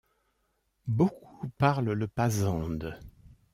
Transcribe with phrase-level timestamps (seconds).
[0.87, 2.97] Beaucoup parlent le pazande.